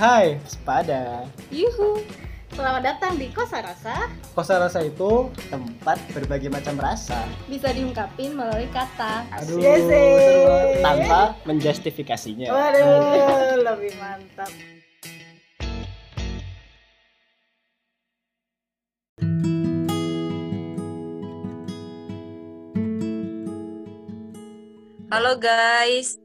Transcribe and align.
Hai, 0.00 0.40
sepada. 0.48 1.28
Yuhu. 1.52 2.00
Selamat 2.56 2.88
datang 2.88 3.20
di 3.20 3.28
Kosa 3.36 3.60
Rasa. 3.60 4.08
Kosa 4.32 4.56
rasa 4.56 4.80
itu 4.80 5.28
tempat 5.52 6.00
berbagai 6.16 6.48
macam 6.48 6.80
rasa 6.80 7.28
Bisa 7.44 7.68
diungkapin 7.68 8.32
melalui 8.32 8.64
kata. 8.72 9.28
aduh 9.28 9.60
Yes, 9.60 9.84
tanpa 10.80 11.36
menjustifikasinya. 11.44 12.48
Waduh, 12.48 13.60
lebih 13.60 13.92
mantap. 14.00 14.48
Halo 25.12 25.36
guys. 25.36 26.16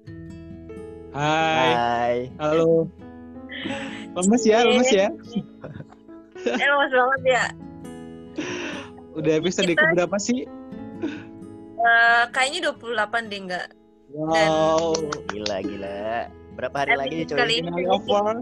Hai. 1.12 1.72
Hai. 1.76 2.16
Halo. 2.40 2.88
Lemes 4.16 4.44
ya, 4.48 4.64
lemes 4.64 4.90
ya. 4.92 5.08
Eh 6.46 6.68
lemas 6.68 6.92
banget 6.92 7.22
ya. 7.28 7.44
Udah 9.16 9.34
episode 9.40 9.68
Kita- 9.68 9.80
keberapa 9.92 10.18
sih? 10.20 10.48
Eh, 11.76 12.23
kayaknya 12.32 12.72
28 12.73 13.28
deh 13.30 13.40
enggak. 13.44 13.68
Wow. 14.16 14.96
Gila 15.30 15.58
gila. 15.62 16.32
Berapa 16.56 16.76
hari 16.88 16.96
lagi 16.96 17.16
kali 17.28 17.59
coy? 17.59 17.68
ini 17.68 17.84
over. 17.92 18.42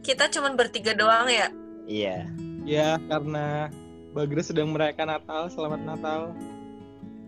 kita 0.00 0.32
cuman 0.32 0.56
bertiga 0.56 0.96
doang 0.96 1.28
ya. 1.28 1.48
Iya. 1.86 2.24
Ya, 2.64 2.96
karena 3.06 3.68
Bagra 4.10 4.42
sedang 4.42 4.74
merayakan 4.74 5.16
Natal. 5.16 5.42
Selamat 5.52 5.80
Natal. 5.86 6.20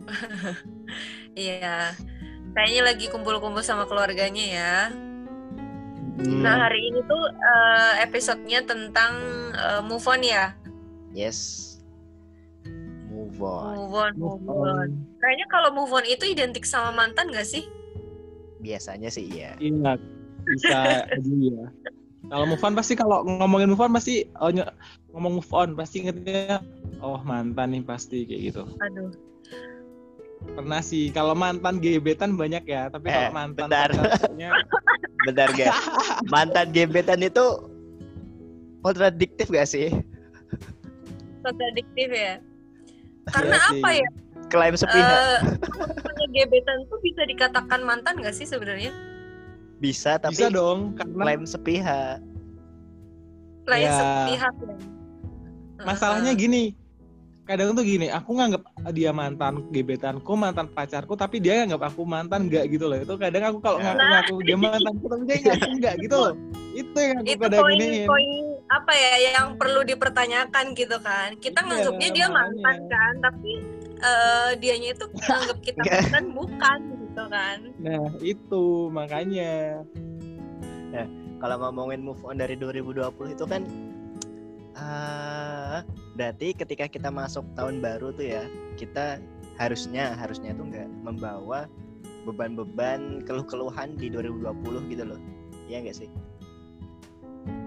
Iya. 1.33 1.97
Kayaknya 2.53 2.83
lagi 2.85 3.07
kumpul-kumpul 3.09 3.65
sama 3.65 3.89
keluarganya 3.89 4.45
ya. 4.45 4.75
Hmm. 6.13 6.45
Nah 6.45 6.69
hari 6.69 6.93
ini 6.93 7.01
tuh 7.09 7.25
eh, 7.33 7.93
episodenya 8.05 8.61
tentang 8.69 9.13
eh, 9.57 9.81
move 9.81 10.05
on 10.05 10.21
ya. 10.21 10.53
Yes. 11.17 11.69
Move 13.09 13.41
on. 13.41 13.73
Move 13.77 13.95
on, 13.97 14.13
move 14.17 14.45
on. 14.49 14.89
Kayaknya 15.21 15.47
kalau 15.49 15.71
move 15.73 15.93
on 15.93 16.05
itu 16.05 16.25
identik 16.29 16.65
sama 16.65 16.93
mantan 16.93 17.29
gak 17.33 17.45
sih? 17.45 17.69
Biasanya 18.61 19.09
sih 19.13 19.29
iya. 19.29 19.53
Iya, 19.61 19.97
bisa 20.49 20.79
aja 21.13 21.17
ya. 21.21 21.65
Kalau 22.23 22.45
move 22.49 22.63
on 22.63 22.73
pasti 22.73 22.95
kalau 22.95 23.25
ngomongin 23.27 23.69
move 23.73 23.83
on 23.83 23.93
pasti 23.93 24.25
oh, 24.41 24.49
ngomong 25.13 25.43
move 25.43 25.53
on 25.53 25.75
pasti 25.77 26.07
ingetnya 26.07 26.63
oh 27.03 27.21
mantan 27.25 27.77
nih 27.77 27.83
pasti 27.85 28.25
kayak 28.25 28.53
gitu. 28.53 28.63
Aduh. 28.81 29.13
Pernah 30.43 30.83
sih 30.83 31.13
kalau 31.15 31.39
mantan 31.39 31.79
gebetan 31.79 32.35
banyak 32.35 32.67
ya, 32.67 32.91
tapi 32.91 33.11
Eh, 33.11 33.15
kalau 33.15 33.31
mantan 33.31 33.67
bentar. 33.71 33.89
pacarnya 33.95 34.51
Bentar 35.23 35.49
guys. 35.51 35.71
Mantan 36.27 36.71
gebetan 36.71 37.21
itu 37.21 37.45
kontradiktif 38.81 39.47
gak 39.49 39.67
sih? 39.67 39.91
Kontradiktif 41.41 42.09
ya. 42.09 42.39
Karena 43.29 43.55
Iya 43.55 43.69
sih. 43.69 43.79
apa 43.79 43.89
ya? 43.93 44.09
Klaim 44.49 44.75
sepihak. 44.75 45.21
Eh, 45.23 45.39
punya 46.03 46.27
gebetan 46.45 46.79
tuh 46.87 46.99
bisa 47.01 47.23
dikatakan 47.25 47.81
mantan 47.83 48.19
gak 48.19 48.35
sih 48.35 48.45
sebenarnya? 48.45 48.91
bisa 49.79 50.15
tapi 50.15 50.39
bisa 50.39 50.47
dong 50.47 50.95
karena 50.95 51.19
klaim 51.19 51.43
sepihak. 51.43 52.23
Lain 53.67 53.83
Ya. 53.83 53.95
sepihak 53.95 54.55
ya. 54.57 54.75
masalahnya 55.83 56.31
Heeh. 56.31 56.39
gini. 56.39 56.65
Kadang 57.43 57.75
tuh 57.75 57.83
gini, 57.83 58.07
aku 58.07 58.39
nganggap 58.39 58.63
dia 58.91 59.15
mantan 59.15 59.63
gebetanku, 59.71 60.35
mantan 60.35 60.67
pacarku, 60.67 61.15
tapi 61.15 61.39
dia 61.39 61.63
nganggap 61.63 61.95
aku 61.95 62.03
mantan 62.03 62.51
enggak 62.51 62.67
gitu 62.67 62.91
loh. 62.91 62.99
Itu 62.99 63.15
kadang 63.15 63.55
aku 63.55 63.63
kalau 63.63 63.79
Nah. 63.79 63.95
ngaku-ngaku 63.95 64.35
dia 64.43 64.57
mantanku, 64.57 65.05
tapi 65.07 65.23
dia 65.25 65.37
ngaku 65.47 65.69
enggak 65.79 65.95
gitu 66.03 66.17
loh. 66.19 66.35
Itu 66.73 66.99
yang 66.99 67.19
aku 67.21 67.29
itu 67.31 67.43
kadang 67.47 67.63
poin 67.63 67.77
giniin. 67.79 68.09
poin 68.09 68.31
apa 68.73 68.93
ya 68.97 69.15
yang 69.37 69.47
perlu 69.61 69.81
dipertanyakan 69.85 70.65
gitu 70.73 70.97
kan 70.99 71.37
kita 71.37 71.61
Iya, 71.61 71.69
nganggapnya 71.69 72.09
dia 72.11 72.27
mantan 72.27 72.77
kan 72.89 73.13
tapi 73.21 73.51
eh, 74.01 74.51
dianya 74.57 74.89
itu 74.91 75.05
nganggap 75.07 75.59
kita 75.61 75.79
Nggak. 75.79 75.93
mantan 76.09 76.27
bukan 76.33 76.79
gitu 77.07 77.25
kan 77.29 77.59
Nah, 77.77 78.03
itu 78.19 78.63
makanya. 78.89 79.85
Kalau 81.37 81.57
ngomongin 81.59 82.07
move 82.07 82.23
on 82.23 82.39
dari 82.39 82.55
2020 82.55 83.03
itu 83.35 83.45
kan 83.45 83.67
ah 84.77 85.85
berarti 86.17 86.57
ketika 86.57 86.89
kita 86.89 87.09
masuk 87.13 87.45
tahun 87.57 87.81
baru 87.85 88.13
tuh 88.17 88.27
ya, 88.27 88.45
kita 88.81 89.21
harusnya 89.61 90.17
harusnya 90.17 90.57
tuh 90.57 90.69
nggak 90.69 90.89
membawa 91.05 91.69
beban-beban 92.25 93.27
keluh-keluhan 93.27 93.99
di 93.99 94.09
2020 94.09 94.93
gitu 94.93 95.05
loh. 95.05 95.21
Iya 95.69 95.85
nggak 95.85 95.97
sih? 95.97 96.11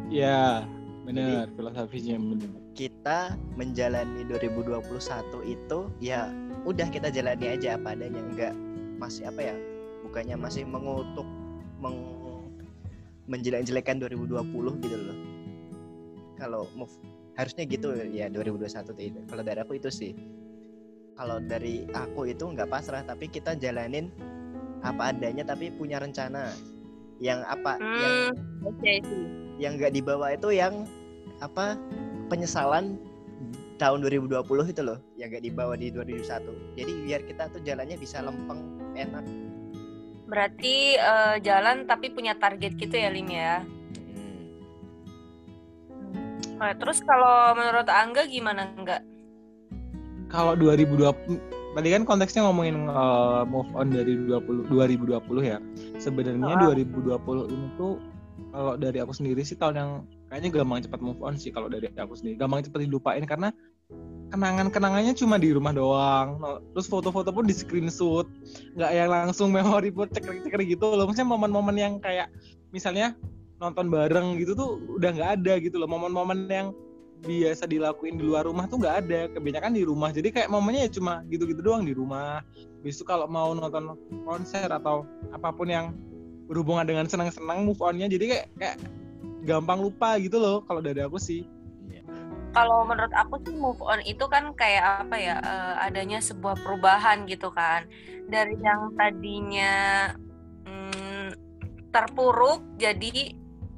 Ya, 0.09 0.63
benar 1.05 1.45
filosofinya 1.53 2.17
benar. 2.17 2.49
kita 2.73 3.37
menjalani 3.53 4.25
2021 4.25 4.81
itu 5.45 5.79
ya 6.01 6.33
udah 6.65 6.89
kita 6.89 7.13
jalani 7.13 7.53
aja 7.53 7.77
apa 7.77 7.93
adanya 7.93 8.25
nggak 8.33 8.53
masih 8.97 9.29
apa 9.29 9.53
ya 9.53 9.55
bukannya 10.01 10.35
masih 10.35 10.65
mengutuk 10.65 11.29
meng, 11.77 12.01
menjelek-jelekan 13.29 14.01
2020 14.01 14.81
gitu 14.81 14.97
loh 14.97 15.17
kalau 16.39 16.67
move 16.75 16.91
harusnya 17.35 17.67
gitu 17.67 17.91
ya 18.11 18.31
2021 18.31 18.95
tuh 18.95 18.95
itu. 18.99 19.19
kalau 19.27 19.43
dari 19.43 19.59
aku 19.59 19.73
itu 19.75 19.89
sih. 19.91 20.13
Kalau 21.15 21.39
dari 21.39 21.87
aku 21.95 22.27
itu 22.27 22.43
nggak 22.43 22.67
pasrah 22.67 22.99
tapi 23.07 23.31
kita 23.31 23.55
jalanin 23.55 24.11
apa 24.83 25.15
adanya 25.15 25.47
tapi 25.47 25.71
punya 25.71 25.99
rencana. 25.99 26.51
Yang 27.23 27.39
apa 27.47 27.79
yang 27.79 28.15
hmm 28.35 28.67
oke 28.67 28.91
sih. 29.07 29.23
yang 29.55 29.79
nggak 29.79 29.95
dibawa 29.95 30.35
itu 30.35 30.51
yang 30.51 30.83
apa 31.39 31.79
penyesalan 32.27 32.99
tahun 33.79 34.03
2020 34.03 34.43
itu 34.71 34.81
loh 34.83 34.99
yang 35.19 35.31
nggak 35.31 35.43
dibawa 35.43 35.75
di 35.75 35.91
2021 35.91 36.79
jadi 36.79 36.91
biar 37.07 37.21
kita 37.27 37.43
tuh 37.51 37.61
jalannya 37.63 37.95
bisa 37.99 38.19
lempeng 38.23 38.63
enak. 38.95 39.23
Berarti 40.25 40.97
eh, 40.97 41.35
jalan 41.45 41.85
tapi 41.85 42.09
punya 42.09 42.33
target 42.35 42.73
gitu 42.75 42.95
ya 42.97 43.09
Lim 43.13 43.29
ya. 43.29 43.61
Oke, 46.55 46.73
terus 46.79 47.03
kalau 47.03 47.51
menurut 47.51 47.87
Angga 47.91 48.23
gimana 48.31 48.71
enggak 48.79 49.03
Kalau 50.31 50.55
2020 50.55 51.75
tadi 51.75 51.87
kan 51.91 52.07
konteksnya 52.07 52.47
ngomongin 52.47 52.87
uh, 52.87 53.43
move 53.43 53.67
on 53.75 53.91
dari 53.91 54.15
20 54.15 54.71
2020 54.71 55.19
ya. 55.43 55.59
Sebenarnya 55.99 56.55
Ah. 56.55 56.71
2020 56.71 57.51
ini 57.51 57.67
tuh 57.75 57.99
kalau 58.55 58.79
dari 58.79 59.03
aku 59.03 59.11
sendiri 59.11 59.43
sih 59.43 59.59
tahun 59.59 59.75
yang 59.75 59.89
kayaknya 60.31 60.49
gampang 60.55 60.87
cepat 60.87 60.99
move 61.03 61.19
on 61.19 61.35
sih 61.35 61.51
kalau 61.51 61.67
dari 61.67 61.91
aku 61.91 62.15
sendiri. 62.15 62.39
Gampang 62.39 62.63
cepat 62.63 62.87
dilupain 62.87 63.23
karena 63.27 63.51
kenangan-kenangannya 64.31 65.13
cuma 65.19 65.35
di 65.35 65.51
rumah 65.51 65.75
doang. 65.75 66.39
Terus 66.71 66.87
foto-foto 66.87 67.29
pun 67.35 67.45
di 67.45 67.53
screenshot, 67.53 68.25
nggak 68.79 68.91
yang 68.95 69.09
langsung 69.11 69.51
memori 69.55 69.91
buat 69.91 70.09
ceker-ceker 70.15 70.63
gitu 70.63 70.95
loh. 70.95 71.05
Maksudnya 71.05 71.27
momen-momen 71.27 71.75
yang 71.75 71.93
kayak 71.99 72.31
misalnya 72.71 73.13
nonton 73.65 73.89
bareng 73.89 74.37
gitu 74.37 74.53
tuh 74.53 74.77
udah 74.95 75.09
nggak 75.15 75.31
ada 75.41 75.53
gitu 75.57 75.81
loh. 75.81 75.89
Momen-momen 75.89 76.45
yang 76.47 76.69
biasa 77.25 77.65
dilakuin 77.65 78.21
di 78.21 78.23
luar 78.27 78.45
rumah 78.45 78.69
tuh 78.69 78.79
nggak 78.81 78.95
ada. 79.05 79.19
Kebanyakan 79.33 79.73
di 79.73 79.83
rumah. 79.83 80.13
Jadi 80.13 80.29
kayak 80.29 80.53
momennya 80.53 80.85
ya 80.85 80.91
cuma 81.01 81.25
gitu-gitu 81.33 81.65
doang 81.65 81.83
di 81.83 81.97
rumah. 81.97 82.45
Besok 82.85 83.09
kalau 83.09 83.25
mau 83.25 83.51
nonton 83.57 83.97
konser 84.23 84.69
atau 84.69 85.03
apa 85.33 85.49
pun 85.49 85.67
yang 85.67 85.97
berhubungan 86.45 86.85
dengan 86.85 87.05
senang-senang 87.09 87.65
move 87.65 87.81
on-nya 87.81 88.05
jadi 88.05 88.25
kayak 88.29 88.47
kayak 88.57 88.77
gampang 89.45 89.81
lupa 89.81 90.17
gitu 90.21 90.37
loh 90.37 90.61
kalau 90.65 90.81
dari 90.81 91.01
aku 91.01 91.17
sih. 91.17 91.45
kalau 92.55 92.87
menurut 92.87 93.11
aku 93.11 93.35
sih 93.43 93.51
move 93.51 93.83
on 93.83 93.99
itu 94.07 94.23
kan 94.31 94.55
kayak 94.55 95.03
apa 95.03 95.15
ya 95.19 95.35
eh, 95.43 95.75
adanya 95.91 96.23
sebuah 96.23 96.55
perubahan 96.63 97.27
gitu 97.27 97.51
kan 97.51 97.83
dari 98.31 98.55
yang 98.63 98.95
tadinya 98.95 99.75
mm, 100.63 101.35
terpuruk 101.91 102.63
jadi 102.79 103.35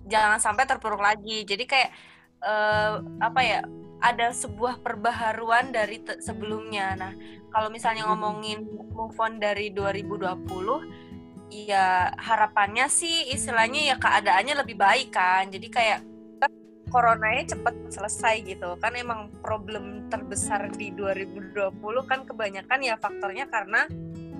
jangan 0.07 0.39
sampai 0.39 0.63
terpuruk 0.65 1.04
lagi. 1.04 1.44
Jadi 1.44 1.63
kayak 1.68 1.92
eh, 2.42 2.94
apa 3.21 3.42
ya 3.44 3.62
ada 4.01 4.30
sebuah 4.30 4.81
perbaharuan 4.81 5.74
dari 5.75 6.01
sebelumnya. 6.21 6.95
Nah 6.98 7.13
kalau 7.51 7.69
misalnya 7.69 8.07
ngomongin 8.09 8.65
move 8.94 9.18
on 9.19 9.42
dari 9.42 9.74
2020 9.74 11.48
ya 11.48 12.12
harapannya 12.19 12.92
sih 12.92 13.31
istilahnya 13.31 13.94
ya 13.94 13.95
keadaannya 14.00 14.56
lebih 14.65 14.77
baik 14.77 15.13
kan. 15.13 15.50
Jadi 15.50 15.68
kayak 15.69 16.00
coronanya 16.88 17.44
cepet 17.51 17.75
selesai 17.92 18.36
gitu. 18.48 18.80
Kan 18.80 18.95
emang 18.95 19.33
problem 19.44 20.07
terbesar 20.07 20.71
di 20.71 20.95
2020 20.95 21.74
kan 22.07 22.24
kebanyakan 22.24 22.80
ya 22.80 22.95
faktornya 22.95 23.45
karena 23.51 23.89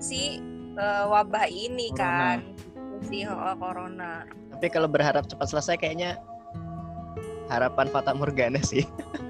si 0.00 0.40
eh, 0.78 1.04
wabah 1.04 1.50
ini 1.50 1.92
Corona. 1.92 2.38
kan 2.38 2.38
si 3.04 3.24
oh, 3.24 3.54
corona. 3.56 4.24
Tapi 4.54 4.66
kalau 4.68 4.88
berharap 4.90 5.26
cepat 5.26 5.46
selesai 5.48 5.76
kayaknya 5.78 6.18
harapan 7.48 7.86
Fata 7.88 8.12
Morgana 8.12 8.60
sih. 8.60 8.84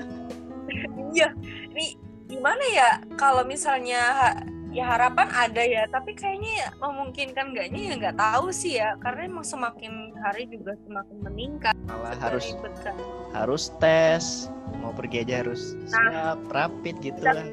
Iya 1.09 1.33
ini 1.73 1.97
gimana 2.29 2.61
ya 2.69 3.01
kalau 3.17 3.41
misalnya 3.43 3.97
ha- 4.13 4.41
ya 4.69 4.85
harapan 4.85 5.25
ada 5.33 5.65
ya 5.65 5.89
tapi 5.89 6.13
kayaknya 6.13 6.53
ya 6.53 6.69
memungkinkan 6.85 7.57
enggaknya 7.57 7.81
ya 7.89 7.93
nggak 7.97 8.19
tahu 8.21 8.53
sih 8.53 8.77
ya 8.77 8.93
karena 9.01 9.25
emang 9.25 9.41
semakin 9.43 10.13
hari 10.21 10.45
juga 10.53 10.77
semakin 10.85 11.17
meningkat. 11.25 11.75
Malah 11.89 12.13
harus 12.21 12.53
ribet 12.53 12.77
kan. 12.85 12.95
harus 13.33 13.73
tes 13.81 14.53
mau 14.85 14.93
pergi 14.93 15.25
aja 15.25 15.41
harus 15.41 15.73
Nah. 15.89 16.37
siap 16.37 16.41
rapid 16.53 16.95
gitu 17.01 17.21
lah. 17.25 17.49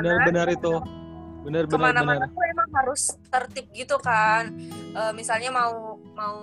benar-benar 0.00 0.48
itu. 0.48 0.80
benar-benar 0.80 1.03
benar 1.44 1.68
ke 1.68 1.76
mana-mana 1.76 2.24
tuh 2.24 2.44
emang 2.48 2.70
harus 2.72 3.02
tertib 3.28 3.68
gitu 3.76 4.00
kan. 4.00 4.48
Eh, 4.96 5.12
misalnya 5.12 5.52
mau 5.52 6.00
mau 6.16 6.40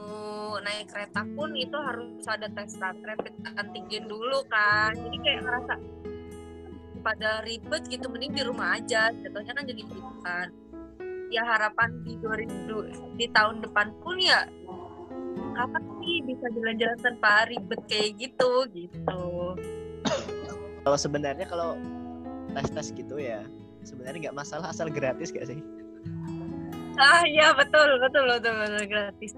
naik 0.61 0.93
kereta 0.93 1.25
pun 1.33 1.57
itu 1.57 1.73
harus 1.73 2.21
ada 2.29 2.45
tes 2.53 2.77
rapid 2.77 3.33
antigen 3.57 4.05
dulu 4.05 4.45
kan. 4.45 4.93
Jadi 4.93 5.17
kayak 5.25 5.41
ngerasa 5.41 5.73
pada 7.01 7.41
ribet 7.41 7.81
gitu 7.89 8.05
mending 8.13 8.33
di 8.37 8.43
rumah 8.45 8.77
aja. 8.77 9.09
Jatuhnya 9.09 9.53
kan 9.57 9.65
jadi 9.65 9.81
gitu 9.81 10.11
kan. 10.21 10.47
Ya 11.33 11.41
harapan 11.47 11.89
di 12.05 12.19
2000 12.21 13.17
di 13.17 13.25
tahun 13.33 13.63
depan 13.65 13.87
pun 14.03 14.19
ya 14.21 14.45
kapan 15.55 15.83
sih 16.03 16.17
bisa 16.27 16.45
jalan-jalan 16.53 16.99
tanpa 17.01 17.49
ribet 17.49 17.81
kayak 17.89 18.09
gitu 18.19 18.51
gitu. 18.75 19.23
Kalau 20.81 20.97
sebenarnya 20.97 21.45
kalau 21.47 21.77
tes 22.51 22.67
tes 22.69 22.87
gitu 22.91 23.15
ya 23.15 23.41
sebenarnya 23.81 24.29
nggak 24.29 24.37
masalah 24.37 24.69
asal 24.69 24.87
gratis 24.87 25.29
gak 25.29 25.45
sih? 25.45 25.59
Ah 26.95 27.23
ya 27.25 27.49
betul 27.51 27.97
betul 27.97 28.23
betul, 28.27 28.53
betul 28.53 28.83
gratis. 28.85 29.31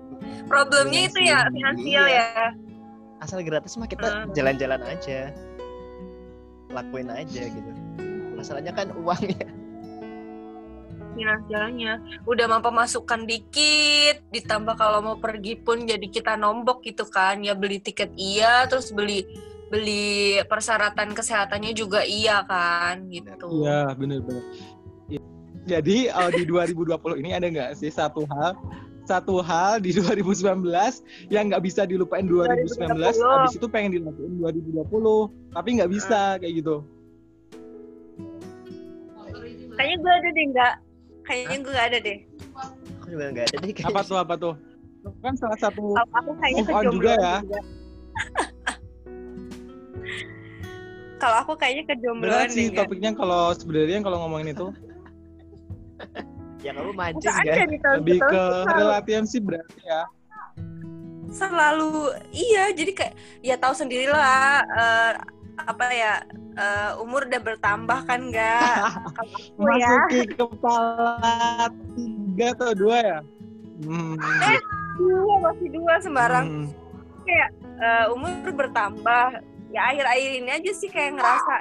Problemnya 0.46 1.08
itu 1.08 1.20
ya 1.24 1.48
finansial 1.48 2.06
Iya. 2.06 2.26
ya. 2.28 2.48
Asal 3.20 3.40
gratis 3.42 3.80
mah 3.80 3.88
kita 3.88 4.04
Hmm. 4.04 4.34
jalan-jalan 4.36 4.82
aja. 4.84 5.32
Lakuin 6.70 7.08
aja 7.08 7.44
gitu. 7.46 7.72
Masalahnya 8.36 8.74
kan 8.74 8.92
uang 8.92 9.24
ya. 9.30 9.48
Finansialnya 11.14 12.02
udah 12.26 12.46
mau 12.50 12.60
pemasukan 12.60 13.30
dikit 13.30 14.26
ditambah 14.34 14.74
kalau 14.74 15.00
mau 15.00 15.16
pergi 15.16 15.56
pun 15.56 15.86
jadi 15.86 16.10
kita 16.10 16.34
nombok 16.36 16.82
gitu 16.82 17.06
kan. 17.06 17.40
Ya 17.40 17.54
beli 17.54 17.78
tiket 17.78 18.12
iya 18.18 18.66
terus 18.66 18.90
beli 18.90 19.24
beli 19.74 20.38
persyaratan 20.46 21.18
kesehatannya 21.18 21.74
juga 21.74 22.06
iya 22.06 22.46
kan 22.46 23.10
gitu 23.10 23.66
Iya, 23.66 23.98
benar-benar. 23.98 24.46
Iya. 25.10 25.22
Jadi 25.66 26.14
eh, 26.14 26.30
di 26.38 26.44
2020 26.46 26.94
ini 27.26 27.34
ada 27.34 27.50
nggak 27.50 27.72
sih 27.82 27.90
satu 27.90 28.30
hal 28.30 28.54
satu 29.04 29.42
hal 29.44 29.82
di 29.84 29.92
2019 29.98 30.64
yang 31.28 31.50
nggak 31.52 31.64
bisa 31.66 31.84
dilupain 31.84 32.24
2019, 32.24 32.78
2020. 32.78 33.20
habis 33.20 33.56
itu 33.58 33.68
pengen 33.68 33.92
dilakuin 34.00 34.40
2020, 34.40 35.52
tapi 35.52 35.70
nggak 35.82 35.92
bisa 35.92 36.38
kayak 36.38 36.54
gitu. 36.62 36.86
kayaknya 39.74 39.98
gue 40.06 40.14
ada 40.14 40.30
deh 40.30 40.46
nggak 40.54 40.74
kayaknya 41.26 41.58
gue 41.66 41.74
ada 41.76 41.98
deh 41.98 42.20
aku 43.02 43.06
juga 43.10 43.26
nggak 43.34 43.46
ada 43.50 43.58
deh 43.58 43.72
kayaknya. 43.74 43.90
Apa 43.90 44.02
tuh 44.06 44.18
apa 44.22 44.34
tuh? 44.38 44.54
Kan 45.20 45.34
salah 45.36 45.58
satu 45.60 45.98
aku 46.14 46.32
kayaknya 46.40 46.62
Move 46.64 46.78
on 46.78 46.86
juga 46.94 47.12
ya. 47.18 47.36
juga. 47.42 47.60
kalau 51.24 51.38
aku 51.40 51.54
kayaknya 51.56 51.84
kejombloan 51.96 52.52
berat 52.52 52.52
sih 52.52 52.68
topiknya 52.68 53.16
kalau 53.16 53.56
sebenarnya 53.56 54.04
kalau 54.04 54.18
ngomongin 54.28 54.52
itu 54.52 54.68
ya 56.60 56.72
kamu 56.76 56.92
mancing 56.92 57.32
kan 57.32 57.68
lebih 58.04 58.20
ke 58.20 58.44
relatian 58.76 59.24
sih 59.24 59.40
berarti 59.40 59.80
ya. 59.88 60.04
selalu 61.32 62.12
iya 62.36 62.76
jadi 62.76 62.92
kayak 62.92 63.14
ya 63.40 63.56
tahu 63.56 63.72
sendirilah 63.72 64.64
eh, 64.68 65.12
apa 65.64 65.86
ya 65.96 66.14
eh, 66.60 66.92
umur 67.04 67.24
udah 67.32 67.42
bertambah 67.42 68.00
kan 68.04 68.20
enggak 68.28 68.84
aku 69.56 69.64
ya 69.80 69.96
Masuki 69.96 70.20
kepala 70.36 71.72
tiga 71.96 72.48
atau 72.54 72.72
dua 72.76 72.98
ya? 73.00 73.20
Hmm. 73.84 74.16
dua 75.00 75.36
masih 75.52 75.68
dua 75.72 75.94
sembarang 76.04 76.46
Hmm. 76.48 76.68
eh, 77.80 78.06
umur 78.12 78.52
bertambah 78.52 79.53
ya 79.74 79.82
akhir-akhir 79.90 80.32
ini 80.40 80.52
aja 80.54 80.72
sih 80.72 80.88
kayak 80.88 81.18
ngerasa 81.18 81.56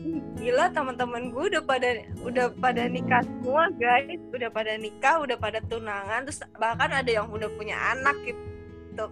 "Ih, 0.00 0.24
gila 0.40 0.72
teman-teman 0.72 1.28
gue 1.28 1.44
udah 1.52 1.62
pada 1.62 1.88
udah 2.24 2.46
pada 2.56 2.88
nikah 2.88 3.20
semua 3.20 3.68
guys. 3.76 4.16
Udah 4.32 4.48
pada 4.48 4.72
nikah 4.80 5.20
udah 5.20 5.36
pada 5.36 5.60
tunangan 5.68 6.24
terus 6.24 6.40
bahkan 6.56 6.88
ada 6.90 7.10
yang 7.12 7.28
udah 7.28 7.50
punya 7.54 7.76
anak 7.92 8.16
gitu. 8.24 9.04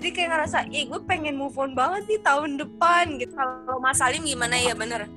Jadi 0.00 0.08
kayak 0.14 0.30
ngerasa 0.32 0.58
ih 0.70 0.86
gue 0.86 1.00
pengen 1.04 1.34
move 1.36 1.58
on 1.58 1.74
banget 1.74 2.06
nih 2.06 2.20
tahun 2.22 2.56
depan 2.56 3.18
gitu. 3.18 3.34
Kalau 3.34 3.82
Mas 3.82 3.98
Salim 3.98 4.22
gimana? 4.22 4.54
Ya 4.56 4.72
bener. 4.72 5.10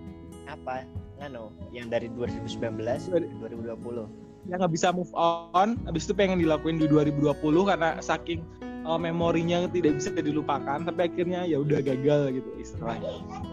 Apa? 0.50 0.84
Ngano 1.22 1.54
yang 1.72 1.88
dari 1.88 2.10
2019 2.12 3.08
Dari- 3.08 3.32
2020 3.40 4.10
yang 4.50 4.60
nggak 4.60 4.74
bisa 4.76 4.92
move 4.92 5.12
on. 5.16 5.80
Habis 5.88 6.04
itu 6.04 6.12
pengen 6.12 6.36
dilakuin 6.42 6.76
di 6.76 6.88
2020 6.92 7.64
karena 7.64 7.96
saking 8.04 8.44
uh, 8.84 9.00
memorinya 9.00 9.66
tidak 9.72 10.00
bisa 10.00 10.12
dilupakan 10.16 10.84
tapi 10.84 11.00
akhirnya 11.08 11.48
ya 11.48 11.60
udah 11.60 11.80
gagal 11.84 12.40
gitu 12.40 12.50
istilahnya. 12.60 13.10
Ya 13.10 13.44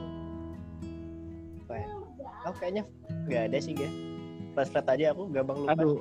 oh 2.46 2.54
kayaknya 2.56 2.82
nggak 3.28 3.42
ada 3.52 3.58
sih 3.60 3.72
gak. 3.76 3.92
Flat 4.56 4.68
flat 4.72 4.86
aja 4.90 5.12
aku 5.14 5.28
gampang 5.30 5.58
lupa. 5.64 5.72
Aduh. 5.76 6.00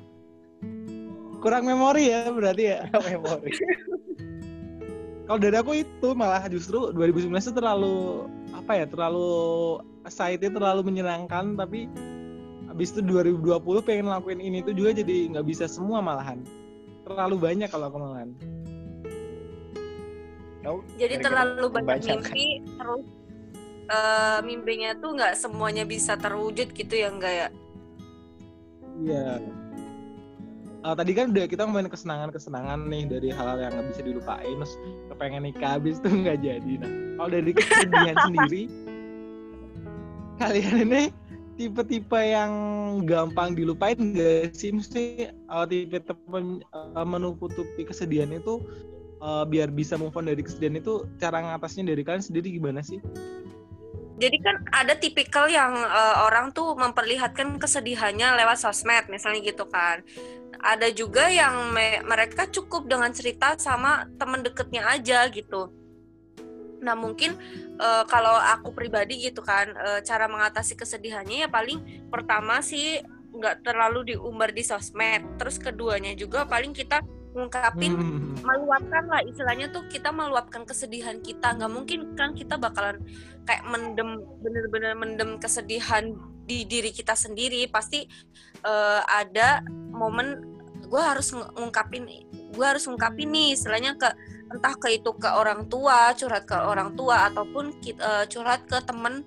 Kurang 1.39 1.63
memori 1.67 2.11
ya 2.11 2.27
berarti 2.31 2.63
ya? 2.75 2.79
Memori. 2.91 3.51
Kalau 5.29 5.39
dari 5.39 5.57
aku 5.61 5.71
itu 5.77 6.09
malah 6.17 6.41
justru 6.49 6.89
2019 6.89 7.29
itu 7.29 7.53
terlalu 7.53 8.25
apa 8.49 8.81
ya 8.81 8.85
terlalu 8.89 9.29
excited 10.01 10.57
terlalu 10.57 10.89
menyenangkan 10.89 11.53
tapi 11.53 11.85
habis 12.65 12.89
itu 12.97 13.05
2020 13.05 13.61
pengen 13.85 14.09
lakuin 14.09 14.41
ini 14.41 14.65
tuh 14.65 14.73
juga 14.73 14.97
jadi 14.97 15.29
nggak 15.29 15.45
bisa 15.45 15.69
semua 15.69 16.01
malahan. 16.01 16.41
Terlalu 17.05 17.35
banyak 17.37 17.69
kalau 17.69 17.93
aku 17.93 17.97
malahan 18.01 18.33
Jadi 20.99 21.15
terlalu 21.23 21.65
banyak 21.71 22.03
mimpi 22.03 22.61
terus 22.75 23.05
eh, 23.89 24.39
mimpinya 24.43 24.91
tuh 24.99 25.15
nggak 25.15 25.33
semuanya 25.39 25.83
bisa 25.87 26.19
terwujud 26.19 26.75
gitu 26.75 26.93
ya 26.93 27.09
enggak 27.09 27.33
ya 27.33 27.49
Iya. 28.99 29.39
Eh, 30.79 30.95
tadi 30.95 31.11
kan 31.11 31.35
udah 31.35 31.45
kita 31.47 31.67
ngomongin 31.67 31.91
kesenangan-kesenangan 31.91 32.87
nih 32.87 33.03
dari 33.07 33.29
hal-hal 33.35 33.59
yang 33.59 33.71
nggak 33.75 33.87
bisa 33.91 34.01
dilupain, 34.03 34.55
terus 34.63 34.73
kepengen 35.11 35.43
nikah 35.43 35.75
habis 35.75 35.99
itu 35.99 36.07
nggak 36.07 36.39
jadi. 36.39 36.71
Nah, 36.79 36.91
kalau 37.19 37.29
dari 37.35 37.51
kesedihan 37.51 38.17
sendiri, 38.27 38.63
kalian 40.39 40.75
ini 40.87 41.01
tipe-tipe 41.59 42.21
yang 42.23 42.51
gampang 43.03 43.59
dilupain 43.59 43.99
gak 44.15 44.55
sih? 44.55 44.71
Mesti 44.71 45.27
eh, 45.27 45.65
tipe-tipe 45.67 46.39
eh, 46.39 47.05
menutupi 47.07 47.81
kesedihan 47.83 48.31
itu 48.31 48.63
eh, 49.19 49.43
biar 49.45 49.69
bisa 49.69 49.99
move 49.99 50.15
on 50.15 50.27
dari 50.31 50.41
kesedihan 50.41 50.79
itu 50.79 51.05
cara 51.19 51.43
ngatasnya 51.43 51.91
dari 51.91 52.01
kalian 52.01 52.23
sendiri 52.23 52.47
gimana 52.55 52.79
sih? 52.79 53.03
Jadi 54.19 54.35
kan 54.43 54.67
ada 54.75 54.99
tipikal 54.99 55.47
yang 55.47 55.71
eh, 55.79 56.15
orang 56.27 56.51
tuh 56.51 56.75
memperlihatkan 56.75 57.55
kesedihannya 57.55 58.35
lewat 58.43 58.59
sosmed, 58.59 59.07
misalnya 59.07 59.39
gitu 59.47 59.63
kan. 59.71 60.03
Ada 60.59 60.91
juga 60.91 61.31
yang 61.31 61.71
me- 61.71 62.03
mereka 62.03 62.43
cukup 62.51 62.91
dengan 62.91 63.15
cerita 63.15 63.55
sama 63.55 64.11
temen 64.19 64.43
deketnya 64.43 64.91
aja 64.91 65.23
gitu. 65.31 65.71
Nah 66.83 66.99
mungkin 66.99 67.39
eh, 67.79 68.03
kalau 68.11 68.35
aku 68.35 68.75
pribadi 68.75 69.23
gitu 69.23 69.39
kan, 69.39 69.71
eh, 69.71 70.03
cara 70.03 70.27
mengatasi 70.27 70.75
kesedihannya 70.75 71.47
ya 71.47 71.49
paling 71.51 72.11
pertama 72.11 72.59
sih 72.59 72.99
nggak 73.31 73.63
terlalu 73.63 74.15
diumbar 74.15 74.51
di 74.51 74.67
sosmed. 74.67 75.39
Terus 75.39 75.55
keduanya 75.63 76.11
juga 76.11 76.43
paling 76.43 76.75
kita 76.75 76.99
ngungkapin 77.29 77.93
Hmm. 77.93 78.33
meluapkan 78.41 79.05
lah 79.05 79.21
istilahnya 79.21 79.69
tuh 79.69 79.85
kita 79.85 80.09
meluapkan 80.09 80.65
kesedihan 80.65 81.21
kita 81.21 81.53
nggak 81.53 81.69
mungkin 81.69 82.17
kan 82.17 82.33
kita 82.33 82.57
bakalan 82.57 82.97
kayak 83.45 83.61
mendem 83.69 84.17
bener-bener 84.41 84.97
mendem 84.97 85.37
kesedihan 85.37 86.09
di 86.49 86.65
diri 86.65 86.89
kita 86.89 87.13
sendiri 87.13 87.69
pasti 87.69 88.09
eh, 88.65 89.01
ada 89.05 89.61
momen 89.93 90.41
gue 90.89 90.97
harus 91.01 91.29
ng- 91.37 91.53
ngungkapin 91.53 92.09
gue 92.49 92.65
harus 92.65 92.89
ngungkapin 92.89 93.29
nih 93.29 93.53
istilahnya 93.53 93.93
ke 93.93 94.09
entah 94.49 94.73
ke 94.73 94.97
itu 94.97 95.13
ke 95.13 95.29
orang 95.29 95.69
tua 95.69 96.09
curhat 96.17 96.49
ke 96.49 96.57
orang 96.57 96.97
tua 96.97 97.29
ataupun 97.29 97.77
ki- 97.77 98.01
eh, 98.01 98.25
curhat 98.25 98.65
ke 98.65 98.81
temen 98.81 99.21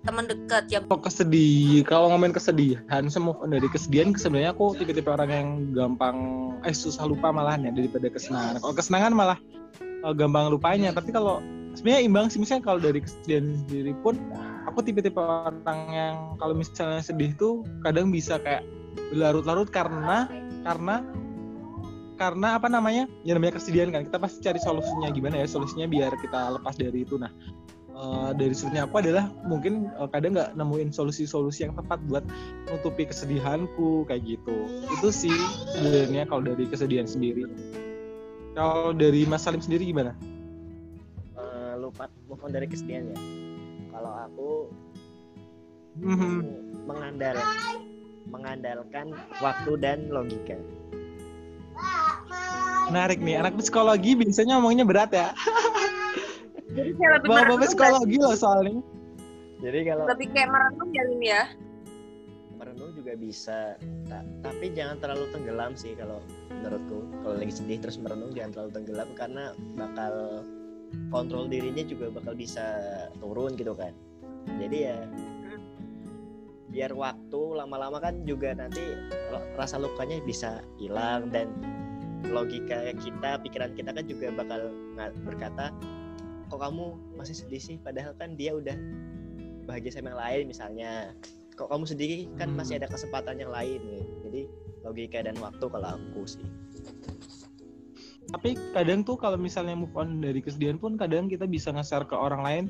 temen 0.00 0.24
dekat 0.24 0.64
ya 0.72 0.80
Kalau 0.80 1.00
kesedih, 1.00 1.84
kalau 1.84 2.06
ngomongin 2.12 2.32
kesedihan, 2.32 3.04
semua 3.12 3.36
dari 3.44 3.68
kesedihan 3.68 4.16
sebenarnya 4.16 4.56
aku 4.56 4.72
tipe-tipe 4.80 5.08
orang 5.12 5.30
yang 5.30 5.48
gampang 5.76 6.16
eh 6.64 6.72
susah 6.72 7.04
lupa 7.04 7.28
malahan 7.28 7.68
ya 7.68 7.72
daripada 7.72 8.08
kesenangan. 8.08 8.64
Kalau 8.64 8.74
kesenangan 8.74 9.12
malah 9.12 9.38
eh, 9.80 10.14
gampang 10.16 10.48
lupanya. 10.48 10.96
Tapi 10.96 11.12
kalau 11.12 11.44
sebenarnya 11.76 12.02
imbang 12.08 12.26
sih 12.32 12.40
misalnya 12.40 12.64
kalau 12.64 12.80
dari 12.80 13.04
kesedihan 13.04 13.44
sendiri 13.66 13.92
pun 14.00 14.16
aku 14.66 14.80
tipe-tipe 14.82 15.20
orang 15.20 15.80
yang 15.92 16.14
kalau 16.40 16.54
misalnya 16.56 17.04
sedih 17.04 17.36
tuh 17.36 17.62
kadang 17.84 18.08
bisa 18.08 18.40
kayak 18.40 18.64
berlarut-larut 19.14 19.68
karena 19.70 20.26
karena 20.66 21.04
karena 22.20 22.60
apa 22.60 22.68
namanya 22.68 23.08
ya 23.24 23.32
namanya 23.32 23.56
kesedihan 23.56 23.88
kan 23.88 24.04
kita 24.04 24.18
pasti 24.20 24.38
cari 24.44 24.60
solusinya 24.60 25.08
gimana 25.08 25.40
ya 25.40 25.46
solusinya 25.48 25.88
biar 25.88 26.12
kita 26.20 26.52
lepas 26.60 26.76
dari 26.76 27.06
itu 27.06 27.16
nah 27.16 27.32
eh, 28.00 28.30
dari 28.34 28.54
sudutnya 28.56 28.88
aku 28.88 29.04
adalah 29.04 29.28
mungkin 29.44 29.92
eh, 29.92 30.08
kadang 30.08 30.32
nggak 30.34 30.56
nemuin 30.56 30.88
solusi-solusi 30.90 31.68
yang 31.68 31.76
tepat 31.76 32.00
buat 32.08 32.24
nutupi 32.72 33.04
kesedihanku 33.04 34.08
kayak 34.08 34.24
gitu 34.24 34.56
itu 34.88 35.08
sih 35.12 35.36
sebenarnya 35.76 36.24
kalau 36.24 36.42
dari 36.48 36.64
kesedihan 36.64 37.04
sendiri 37.04 37.44
kalau 38.56 38.90
dari 38.96 39.22
Mas 39.28 39.46
Salim 39.46 39.62
sendiri 39.62 39.86
gimana? 39.86 40.16
Eh, 41.38 41.72
lupa 41.78 42.10
move 42.26 42.42
on 42.42 42.50
dari 42.50 42.66
kesedihan 42.66 43.12
ya 43.12 43.18
kalau 43.92 44.12
aku 44.26 44.50
Mhm. 46.00 46.46
mengandal 46.86 47.36
mengandalkan 48.30 49.10
waktu 49.42 49.72
dan 49.82 50.06
logika 50.08 50.56
Menarik 52.90 53.22
nih, 53.22 53.38
anak 53.38 53.54
psikologi 53.54 54.18
biasanya 54.18 54.58
ngomongnya 54.58 54.82
berat 54.82 55.10
ya. 55.14 55.30
Jadi 56.70 56.90
kayak 56.96 57.12
lebih 57.18 57.28
Bapak-bapak 57.28 57.50
merenung 57.50 57.70
psikologi 57.70 58.16
loh 58.20 58.34
soalnya. 58.38 58.80
jadi 59.60 59.78
kalau 59.92 60.04
lebih 60.08 60.28
kayak 60.32 60.48
merenung 60.48 60.90
ya 60.96 61.02
Lim 61.04 61.22
ya? 61.22 61.42
Merenung 62.56 62.90
juga 62.96 63.12
bisa. 63.16 63.58
Ta- 64.08 64.28
tapi 64.40 64.72
jangan 64.72 64.96
terlalu 65.00 65.24
tenggelam 65.32 65.72
sih 65.76 65.92
kalau 65.96 66.24
menurutku. 66.48 67.04
Kalau 67.24 67.34
lagi 67.36 67.52
sedih 67.52 67.78
terus 67.80 67.96
merenung 68.00 68.32
jangan 68.32 68.50
terlalu 68.56 68.70
tenggelam 68.80 69.08
karena 69.16 69.44
bakal 69.76 70.14
kontrol 71.12 71.46
dirinya 71.46 71.84
juga 71.84 72.08
bakal 72.10 72.32
bisa 72.34 72.64
turun 73.20 73.52
gitu 73.58 73.76
kan. 73.76 73.92
Jadi 74.56 74.78
ya 74.88 74.98
biar 76.70 76.94
waktu 76.94 77.40
lama-lama 77.58 77.98
kan 77.98 78.22
juga 78.22 78.54
nanti 78.54 78.80
rasa 79.58 79.76
lukanya 79.82 80.22
bisa 80.22 80.62
hilang 80.78 81.26
dan 81.34 81.50
logika 82.30 82.94
kita 82.94 83.42
pikiran 83.42 83.74
kita 83.74 83.90
kan 83.90 84.06
juga 84.06 84.30
bakal 84.30 84.70
berkata 85.26 85.74
kok 86.50 86.58
kamu 86.58 86.98
masih 87.14 87.34
sedih 87.38 87.62
sih? 87.62 87.76
Padahal 87.78 88.12
kan 88.18 88.34
dia 88.34 88.52
udah 88.52 88.74
bahagia 89.70 89.94
sama 89.94 90.10
yang 90.12 90.20
lain 90.20 90.42
misalnya. 90.50 90.92
Kok 91.54 91.70
kamu 91.70 91.84
sedih 91.86 92.26
kan 92.34 92.50
masih 92.58 92.82
ada 92.82 92.90
kesempatan 92.90 93.38
yang 93.38 93.54
lain 93.54 93.78
nih. 93.86 94.06
Jadi 94.26 94.42
logika 94.82 95.22
dan 95.22 95.38
waktu 95.38 95.62
kalau 95.62 95.88
aku 95.94 96.26
sih. 96.26 96.46
Tapi 98.30 98.54
kadang 98.74 99.02
tuh 99.06 99.18
kalau 99.18 99.38
misalnya 99.38 99.74
move 99.78 99.94
on 99.94 100.22
dari 100.22 100.42
kesedihan 100.42 100.78
pun 100.78 100.94
kadang 100.98 101.26
kita 101.30 101.46
bisa 101.46 101.70
nge-share 101.70 102.06
ke 102.06 102.18
orang 102.18 102.42
lain. 102.42 102.64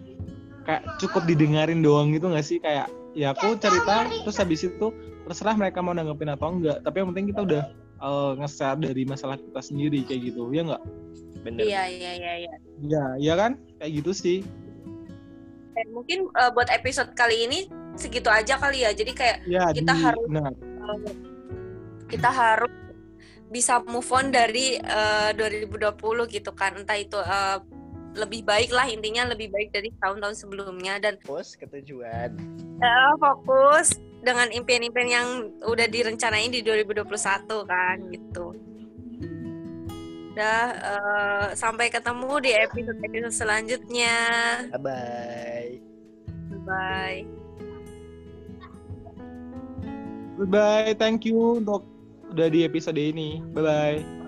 Kayak 0.68 0.84
cukup 1.00 1.24
didengarin 1.24 1.80
doang 1.80 2.12
gitu 2.12 2.28
gak 2.28 2.44
sih? 2.44 2.60
Kayak 2.60 2.92
ya 3.16 3.32
aku 3.32 3.56
cerita 3.56 4.06
terus 4.06 4.36
habis 4.36 4.60
itu 4.60 4.92
terserah 5.24 5.56
mereka 5.56 5.80
mau 5.80 5.96
nanggepin 5.96 6.32
atau 6.36 6.52
enggak. 6.52 6.84
Tapi 6.84 6.96
yang 7.00 7.08
penting 7.14 7.26
kita 7.32 7.40
udah 7.48 7.62
eh, 8.00 8.32
nge-share 8.44 8.80
dari 8.80 9.02
masalah 9.08 9.40
kita 9.40 9.60
sendiri 9.64 10.04
kayak 10.04 10.32
gitu. 10.32 10.52
Ya 10.52 10.66
enggak 10.68 10.82
bener 11.40 11.64
iya 11.64 11.88
iya 11.88 12.12
iya 12.14 12.32
iya. 12.44 12.54
Ya 12.80 13.04
ya 13.16 13.34
kan? 13.36 13.56
Kayak 13.76 13.92
gitu 14.00 14.12
sih. 14.12 14.38
Dan 15.72 15.86
mungkin 15.90 16.28
eh, 16.28 16.50
buat 16.52 16.68
episode 16.68 17.12
kali 17.14 17.46
ini 17.46 17.58
segitu 17.96 18.28
aja 18.28 18.56
kali 18.56 18.84
ya. 18.84 18.92
Jadi 18.92 19.12
kayak 19.12 19.38
ya 19.44 19.72
Kita 19.72 19.92
di- 19.92 20.02
harus- 20.02 20.28
nah, 20.28 20.50
eh, 20.52 21.14
kita 22.06 22.28
harus 22.28 22.72
bisa 23.48 23.82
move 23.82 24.06
on 24.12 24.30
dari 24.30 24.76
eh, 24.76 25.30
2020 25.34 25.96
gitu 26.28 26.52
kan. 26.52 26.76
Entah 26.76 26.96
itu 26.96 27.16
eh, 27.16 27.58
lebih 28.10 28.42
baik 28.42 28.74
lah 28.74 28.90
intinya 28.90 29.22
lebih 29.28 29.48
baik 29.48 29.70
dari 29.70 29.88
tahun-tahun 29.96 30.36
sebelumnya. 30.36 31.00
Dan 31.00 31.16
fokus 31.22 31.56
ke 31.56 31.64
tujuan 31.68 32.36
eh, 32.80 33.12
fokus 33.16 33.96
dengan 34.20 34.52
impian-impian 34.52 35.08
yang 35.08 35.28
udah 35.64 35.88
direncanain 35.88 36.52
di 36.52 36.60
2021 36.60 37.08
kan 37.64 37.96
gitu. 38.12 38.52
Udah 40.30 40.60
eh, 40.78 41.46
sampai 41.58 41.90
ketemu 41.90 42.30
di 42.38 42.50
episode-episode 42.54 43.34
selanjutnya. 43.34 44.16
bye 44.70 44.78
bye 44.78 45.70
Bye. 46.66 47.26
goodbye 50.38 50.94
thank 50.96 51.26
you 51.26 51.58
untuk 51.58 51.82
udah 52.30 52.46
di 52.46 52.62
episode 52.62 52.94
ini. 52.96 53.42
Bye 53.50 53.64
bye 53.64 54.19